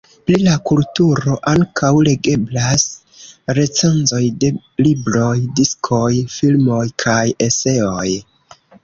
[0.27, 2.85] Pri la kulturo ankaŭ legeblas
[3.59, 4.49] recenzoj de
[4.87, 6.01] libroj, diskoj,
[6.37, 7.19] filmoj, kaj
[7.51, 8.09] eseoj.